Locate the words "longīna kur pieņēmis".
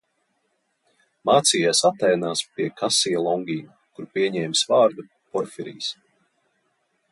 3.27-4.67